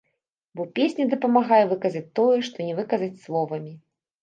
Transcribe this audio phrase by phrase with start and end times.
[0.59, 3.79] Бо песня дапамагае выказаць тое, што не выказаць словамі.